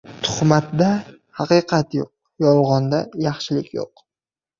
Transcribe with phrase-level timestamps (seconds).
[0.27, 0.85] •Tuhmatda
[1.41, 2.07] haqiqat yo‘q,
[2.45, 4.03] yolg‘onda yaxshilik yo‘q.